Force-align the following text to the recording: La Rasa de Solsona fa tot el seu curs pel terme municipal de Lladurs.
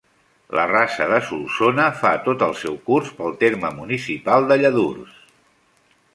La 0.59 0.61
Rasa 0.69 1.05
de 1.11 1.19
Solsona 1.27 1.85
fa 1.99 2.13
tot 2.29 2.47
el 2.47 2.57
seu 2.63 2.81
curs 2.89 3.13
pel 3.21 3.37
terme 3.45 3.73
municipal 3.83 4.53
de 4.53 4.61
Lladurs. 4.65 5.23